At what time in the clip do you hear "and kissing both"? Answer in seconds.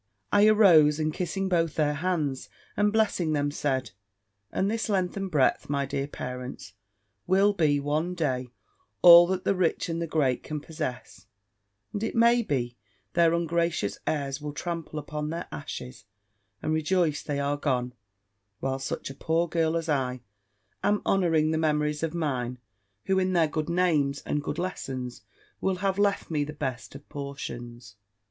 0.99-1.75